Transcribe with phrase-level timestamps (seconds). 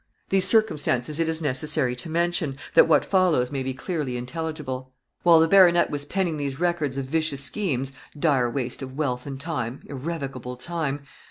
[0.29, 4.91] These circumstances it is necessary to mention, that what follows may be clearly intelligible.
[5.21, 9.39] While the baronet was penning these records of vicious schemes dire waste of wealth and
[9.39, 11.01] time irrevocable time!